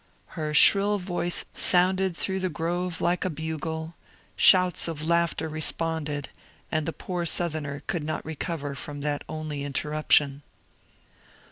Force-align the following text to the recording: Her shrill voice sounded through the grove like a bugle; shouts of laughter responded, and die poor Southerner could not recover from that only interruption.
Her 0.29 0.51
shrill 0.55 0.97
voice 0.97 1.45
sounded 1.53 2.17
through 2.17 2.39
the 2.39 2.49
grove 2.49 3.01
like 3.01 3.23
a 3.23 3.29
bugle; 3.29 3.93
shouts 4.35 4.87
of 4.87 5.03
laughter 5.05 5.47
responded, 5.47 6.29
and 6.71 6.87
die 6.87 6.91
poor 6.97 7.23
Southerner 7.23 7.83
could 7.85 8.03
not 8.03 8.25
recover 8.25 8.73
from 8.73 9.01
that 9.01 9.23
only 9.29 9.63
interruption. 9.63 10.41